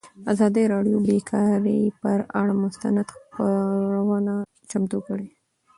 ازادي 0.33 0.63
راډیو 0.73 0.97
د 1.01 1.05
بیکاري 1.07 1.81
پر 2.01 2.19
اړه 2.39 2.53
مستند 2.63 2.97
خپرونه 3.17 4.35
چمتو 4.69 4.97
کړې. 5.07 5.27